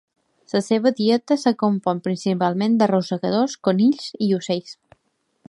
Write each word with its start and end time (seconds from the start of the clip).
La 0.53 0.59
seva 0.67 0.91
dieta 0.99 1.37
es 1.39 1.43
compon 1.63 2.01
principalment 2.07 2.79
de 2.81 2.89
rosegadors, 2.93 3.57
conills 3.69 4.09
i 4.31 4.33
ocells. 4.41 4.75